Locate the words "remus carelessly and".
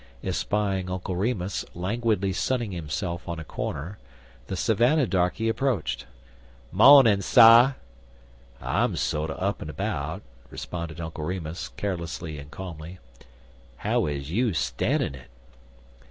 11.23-12.49